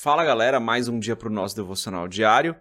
[0.00, 2.54] Fala galera, mais um dia para o nosso devocional diário.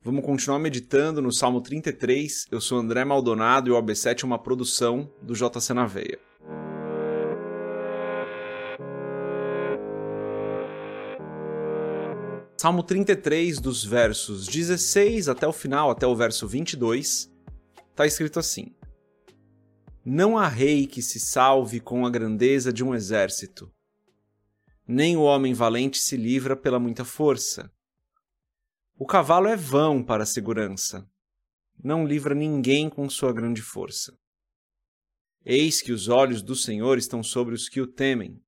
[0.00, 2.46] Vamos continuar meditando no Salmo 33.
[2.50, 6.18] Eu sou André Maldonado e o AB7 é uma produção do JC na Veia.
[12.56, 17.30] Salmo 33, dos versos 16 até o final, até o verso 22,
[17.90, 18.74] está escrito assim:
[20.02, 23.70] Não há rei que se salve com a grandeza de um exército
[24.92, 27.72] nem o homem valente se livra pela muita força.
[28.98, 31.08] O cavalo é vão para a segurança,
[31.80, 34.18] não livra ninguém com sua grande força.
[35.44, 38.42] Eis que os olhos do Senhor estão sobre os que o temem,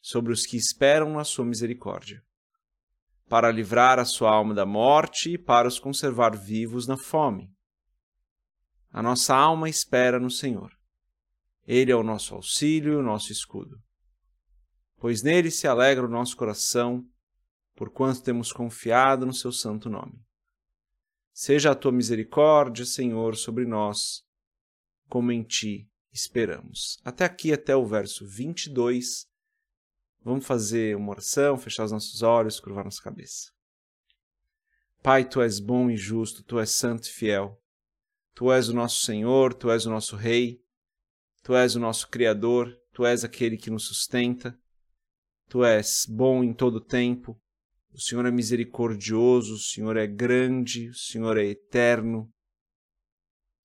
[0.00, 2.20] sobre os que esperam na sua misericórdia,
[3.28, 7.48] para livrar a sua alma da morte e para os conservar vivos na fome.
[8.90, 10.76] A nossa alma espera no Senhor.
[11.64, 13.80] Ele é o nosso auxílio e o nosso escudo
[15.00, 17.04] pois nele se alegra o nosso coração,
[17.74, 20.22] porquanto temos confiado no seu santo nome.
[21.32, 24.22] Seja a tua misericórdia, Senhor, sobre nós,
[25.08, 27.00] como em ti esperamos.
[27.02, 29.26] Até aqui, até o verso 22.
[30.22, 33.50] Vamos fazer uma oração, fechar os nossos olhos, curvar nossa cabeça.
[35.02, 37.58] Pai, tu és bom e justo, tu és santo e fiel.
[38.34, 40.62] Tu és o nosso Senhor, tu és o nosso Rei,
[41.42, 44.58] tu és o nosso Criador, tu és aquele que nos sustenta.
[45.50, 47.36] Tu és bom em todo tempo,
[47.92, 52.32] o Senhor é misericordioso, o Senhor é grande, o Senhor é eterno,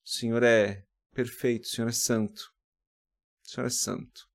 [0.04, 2.52] o Senhor é perfeito, o Senhor é santo.
[3.44, 4.28] O Senhor é santo.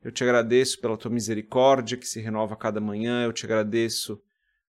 [0.00, 4.22] Eu te agradeço pela tua misericórdia que se renova a cada manhã, eu te agradeço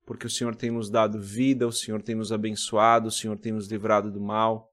[0.05, 3.51] porque o Senhor tem nos dado vida, o Senhor tem nos abençoado, o Senhor tem
[3.51, 4.68] nos livrado do mal.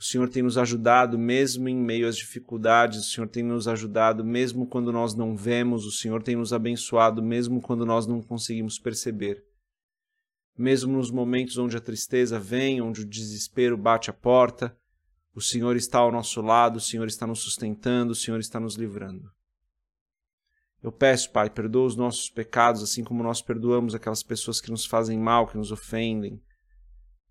[0.00, 4.24] O Senhor tem nos ajudado mesmo em meio às dificuldades, o Senhor tem nos ajudado
[4.24, 8.78] mesmo quando nós não vemos, o Senhor tem nos abençoado mesmo quando nós não conseguimos
[8.78, 9.44] perceber.
[10.56, 14.74] Mesmo nos momentos onde a tristeza vem, onde o desespero bate a porta,
[15.34, 18.76] o Senhor está ao nosso lado, o Senhor está nos sustentando, o Senhor está nos
[18.76, 19.30] livrando.
[20.82, 24.86] Eu peço, Pai, perdoa os nossos pecados, assim como nós perdoamos aquelas pessoas que nos
[24.86, 26.40] fazem mal, que nos ofendem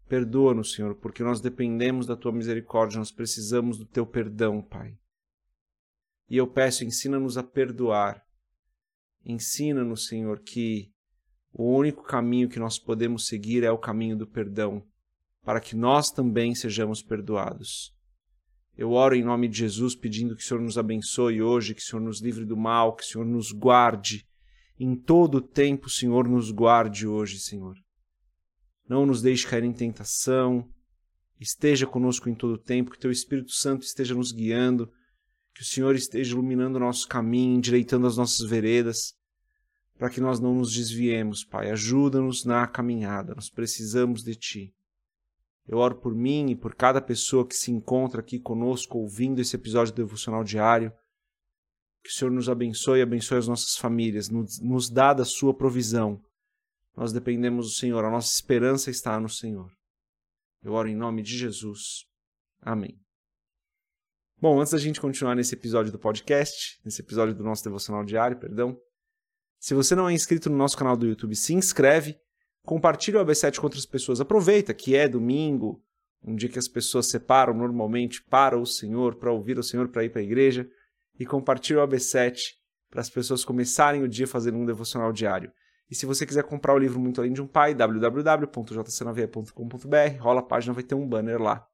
[0.10, 4.98] Perdoa-nos, Senhor, porque nós dependemos da tua misericórdia, nós precisamos do teu perdão, Pai.
[6.28, 8.26] E eu peço, ensina-nos a perdoar.
[9.24, 10.92] Ensina-nos, Senhor, que
[11.54, 14.84] o único caminho que nós podemos seguir é o caminho do perdão,
[15.44, 17.96] para que nós também sejamos perdoados.
[18.76, 21.86] Eu oro em nome de Jesus pedindo que o Senhor nos abençoe hoje, que o
[21.86, 24.28] Senhor nos livre do mal, que o Senhor nos guarde.
[24.80, 27.76] Em todo o tempo, o Senhor nos guarde hoje, Senhor
[28.90, 30.68] não nos deixe cair em tentação,
[31.40, 34.92] esteja conosco em todo o tempo, que teu Espírito Santo esteja nos guiando,
[35.54, 39.14] que o Senhor esteja iluminando o nosso caminho, endireitando as nossas veredas,
[39.96, 41.70] para que nós não nos desviemos, Pai.
[41.70, 44.74] Ajuda-nos na caminhada, nós precisamos de Ti.
[45.68, 49.56] Eu oro por mim e por cada pessoa que se encontra aqui conosco ouvindo esse
[49.56, 50.92] episódio devocional diário.
[52.04, 55.54] Que o Senhor nos abençoe e abençoe as nossas famílias, nos, nos dá da sua
[55.54, 56.20] provisão
[56.96, 59.72] nós dependemos do Senhor, a nossa esperança está no Senhor.
[60.62, 62.06] Eu oro em nome de Jesus.
[62.62, 63.00] Amém.
[64.42, 68.40] Bom, antes da gente continuar nesse episódio do podcast, nesse episódio do nosso devocional diário,
[68.40, 68.80] perdão,
[69.60, 72.18] se você não é inscrito no nosso canal do YouTube, se inscreve,
[72.64, 74.22] compartilha o AB7 com outras pessoas.
[74.22, 75.84] Aproveita que é domingo,
[76.24, 80.06] um dia que as pessoas separam normalmente para o Senhor, para ouvir o Senhor, para
[80.06, 80.70] ir para a igreja,
[81.20, 82.54] e compartilha o AB7
[82.90, 85.52] para as pessoas começarem o dia fazendo um devocional diário.
[85.90, 90.44] E se você quiser comprar o livro Muito Além de um Pai, www.jcnaveia.com.br, rola a
[90.44, 91.66] página, vai ter um banner lá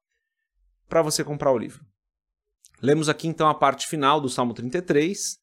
[0.88, 1.84] para você comprar o livro.
[2.80, 5.38] Lemos aqui então a parte final do Salmo 33.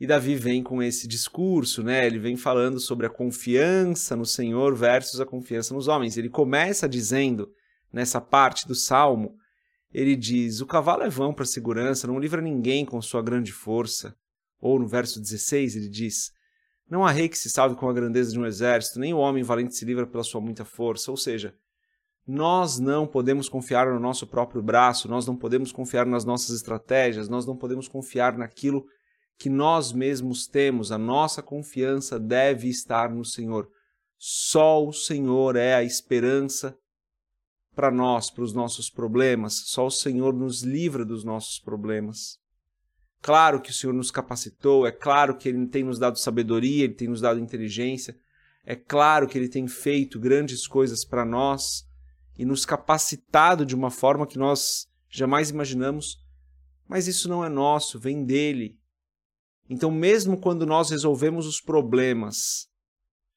[0.00, 2.06] E Davi vem com esse discurso, né?
[2.06, 6.16] Ele vem falando sobre a confiança no Senhor versus a confiança nos homens.
[6.16, 7.50] Ele começa dizendo
[7.92, 9.34] nessa parte do salmo,
[9.92, 13.50] ele diz: "O cavalo é vão para a segurança, não livra ninguém com sua grande
[13.50, 14.14] força".
[14.60, 16.30] Ou no verso 16 ele diz:
[16.90, 19.42] não há rei que se salve com a grandeza de um exército, nem o homem
[19.42, 21.10] valente se livra pela sua muita força.
[21.10, 21.54] Ou seja,
[22.26, 27.28] nós não podemos confiar no nosso próprio braço, nós não podemos confiar nas nossas estratégias,
[27.28, 28.86] nós não podemos confiar naquilo
[29.38, 30.90] que nós mesmos temos.
[30.90, 33.70] A nossa confiança deve estar no Senhor.
[34.18, 36.76] Só o Senhor é a esperança
[37.74, 39.62] para nós, para os nossos problemas.
[39.66, 42.38] Só o Senhor nos livra dos nossos problemas.
[43.20, 46.94] Claro que o Senhor nos capacitou, é claro que Ele tem nos dado sabedoria, Ele
[46.94, 48.16] tem nos dado inteligência,
[48.64, 51.84] é claro que Ele tem feito grandes coisas para nós
[52.38, 56.16] e nos capacitado de uma forma que nós jamais imaginamos,
[56.86, 58.78] mas isso não é nosso, vem dele.
[59.68, 62.68] Então, mesmo quando nós resolvemos os problemas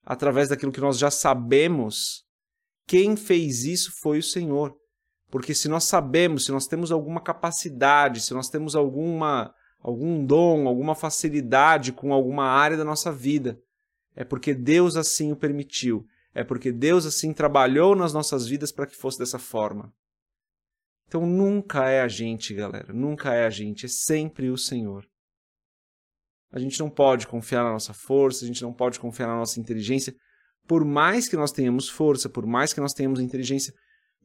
[0.03, 2.23] através daquilo que nós já sabemos,
[2.87, 4.75] quem fez isso foi o Senhor.
[5.29, 10.67] Porque se nós sabemos, se nós temos alguma capacidade, se nós temos alguma algum dom,
[10.67, 13.59] alguma facilidade com alguma área da nossa vida,
[14.15, 16.05] é porque Deus assim o permitiu.
[16.33, 19.93] É porque Deus assim trabalhou nas nossas vidas para que fosse dessa forma.
[21.07, 25.05] Então nunca é a gente, galera, nunca é a gente, é sempre o Senhor.
[26.53, 29.59] A gente não pode confiar na nossa força, a gente não pode confiar na nossa
[29.59, 30.13] inteligência.
[30.67, 33.73] Por mais que nós tenhamos força, por mais que nós tenhamos inteligência.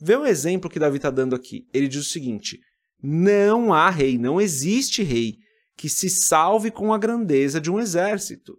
[0.01, 1.67] Vê o exemplo que Davi está dando aqui.
[1.73, 2.61] Ele diz o seguinte:
[3.03, 5.39] não há rei, não existe rei
[5.77, 8.59] que se salve com a grandeza de um exército.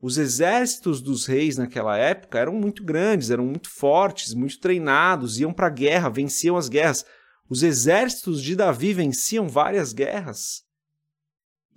[0.00, 5.52] Os exércitos dos reis naquela época eram muito grandes, eram muito fortes, muito treinados, iam
[5.52, 7.04] para a guerra, venciam as guerras.
[7.48, 10.62] Os exércitos de Davi venciam várias guerras.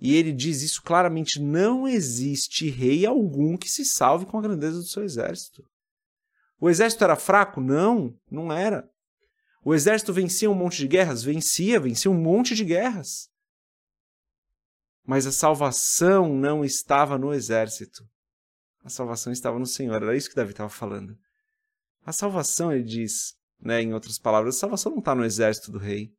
[0.00, 4.78] E ele diz isso claramente: não existe rei algum que se salve com a grandeza
[4.78, 5.64] do seu exército.
[6.60, 7.60] O exército era fraco?
[7.60, 8.88] Não, não era.
[9.64, 11.22] O exército vencia um monte de guerras?
[11.22, 13.28] Vencia, vencia um monte de guerras.
[15.08, 18.06] Mas a salvação não estava no exército.
[18.84, 20.02] A salvação estava no Senhor.
[20.02, 21.18] Era isso que Davi estava falando.
[22.04, 25.78] A salvação, ele diz, né, em outras palavras, a salvação não está no exército do
[25.78, 26.12] rei.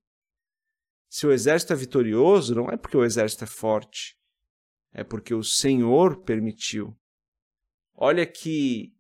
[1.08, 4.18] Se o exército é vitorioso, não é porque o exército é forte,
[4.92, 6.98] é porque o Senhor permitiu.
[7.94, 8.92] Olha que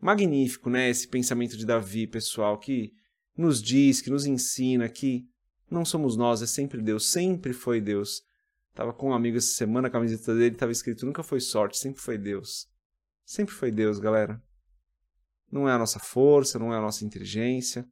[0.00, 2.92] magnífico, né, esse pensamento de Davi, pessoal, que
[3.36, 5.24] nos diz, que nos ensina que
[5.70, 8.24] não somos nós, é sempre Deus, sempre foi Deus.
[8.74, 12.00] Tava com um amigo essa semana, a camiseta dele estava escrito nunca foi sorte, sempre
[12.00, 12.66] foi Deus.
[13.24, 14.40] Sempre foi Deus, galera.
[15.50, 17.86] Não é a nossa força, não é a nossa inteligência.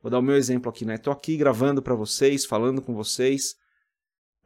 [0.00, 0.94] Vou dar o meu exemplo aqui, né?
[0.94, 3.54] Estou aqui gravando para vocês, falando com vocês.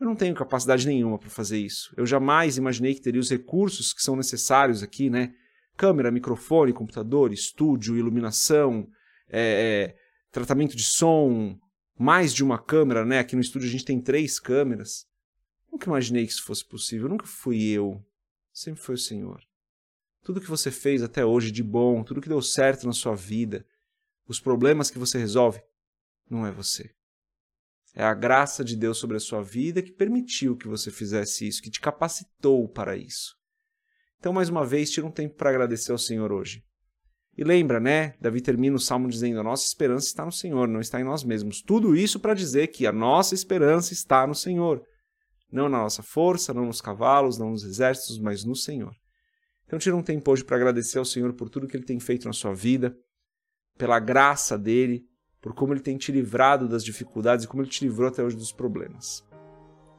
[0.00, 1.94] Eu não tenho capacidade nenhuma para fazer isso.
[1.96, 5.32] Eu jamais imaginei que teria os recursos que são necessários aqui, né?
[5.76, 8.88] Câmera, microfone, computador, estúdio, iluminação,
[9.28, 9.96] é, é,
[10.32, 11.56] tratamento de som,
[11.98, 13.18] mais de uma câmera, né?
[13.18, 15.06] Aqui no estúdio a gente tem três câmeras.
[15.74, 18.00] Nunca imaginei que isso fosse possível, nunca fui eu.
[18.52, 19.42] Sempre foi o Senhor.
[20.22, 23.66] Tudo que você fez até hoje de bom, tudo que deu certo na sua vida,
[24.28, 25.60] os problemas que você resolve,
[26.30, 26.94] não é você.
[27.92, 31.60] É a graça de Deus sobre a sua vida que permitiu que você fizesse isso,
[31.60, 33.34] que te capacitou para isso.
[34.20, 36.62] Então, mais uma vez, tira um tempo para agradecer ao Senhor hoje.
[37.36, 38.14] E lembra, né?
[38.20, 41.24] Davi termina o salmo dizendo: a nossa esperança está no Senhor, não está em nós
[41.24, 41.60] mesmos.
[41.60, 44.80] Tudo isso para dizer que a nossa esperança está no Senhor.
[45.50, 48.94] Não na nossa força, não nos cavalos, não nos exércitos, mas no Senhor.
[49.66, 52.26] Então tira um tempo hoje para agradecer ao Senhor por tudo que Ele tem feito
[52.26, 52.96] na sua vida,
[53.78, 55.04] pela graça dEle,
[55.40, 58.36] por como Ele tem te livrado das dificuldades e como Ele te livrou até hoje
[58.36, 59.24] dos problemas.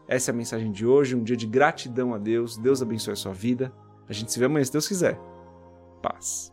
[0.08, 2.58] Essa é a mensagem de hoje, um dia de gratidão a Deus.
[2.58, 3.74] Deus abençoe a sua vida.
[4.08, 5.20] A gente se vê amanhã, se Deus quiser.
[6.02, 6.52] Paz.